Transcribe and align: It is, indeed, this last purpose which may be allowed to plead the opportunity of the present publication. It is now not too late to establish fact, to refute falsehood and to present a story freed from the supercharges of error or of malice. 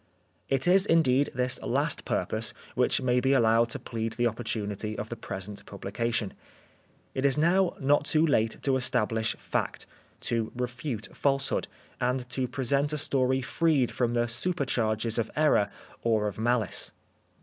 It 0.49 0.67
is, 0.67 0.87
indeed, 0.87 1.29
this 1.35 1.61
last 1.61 2.05
purpose 2.05 2.55
which 2.73 3.03
may 3.03 3.19
be 3.19 3.33
allowed 3.33 3.69
to 3.69 3.77
plead 3.77 4.13
the 4.13 4.25
opportunity 4.25 4.97
of 4.97 5.09
the 5.09 5.15
present 5.15 5.63
publication. 5.67 6.33
It 7.13 7.23
is 7.23 7.37
now 7.37 7.75
not 7.79 8.05
too 8.05 8.25
late 8.25 8.57
to 8.63 8.77
establish 8.77 9.35
fact, 9.35 9.85
to 10.21 10.51
refute 10.55 11.15
falsehood 11.15 11.67
and 11.99 12.27
to 12.29 12.47
present 12.47 12.91
a 12.93 12.97
story 12.97 13.43
freed 13.43 13.91
from 13.91 14.15
the 14.15 14.25
supercharges 14.27 15.19
of 15.19 15.29
error 15.35 15.69
or 16.01 16.27
of 16.27 16.39
malice. 16.39 16.93